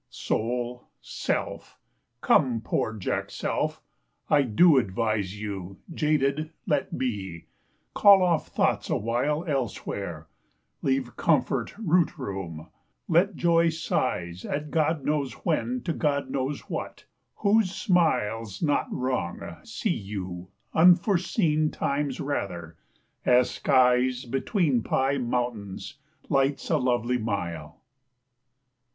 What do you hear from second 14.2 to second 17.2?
At God knows when to God knows what;